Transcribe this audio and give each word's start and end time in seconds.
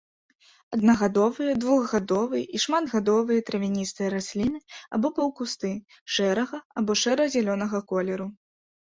Аднагадовыя, 0.75 1.51
двухгадовыя 1.63 2.45
і 2.59 2.61
шматгадовыя 2.63 3.43
травяністыя 3.49 4.07
расліны 4.15 4.59
або 4.99 5.07
паўкусты, 5.19 5.71
шэрага 6.15 6.57
або 6.83 6.91
шэра-зялёнага 7.03 7.83
колеру. 7.93 8.27